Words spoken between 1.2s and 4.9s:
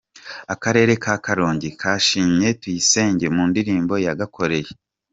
Karongi kashimiye Tuyisenge mu ndirimbo yagakoreye